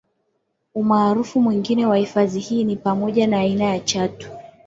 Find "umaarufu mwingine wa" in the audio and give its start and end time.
0.75-1.97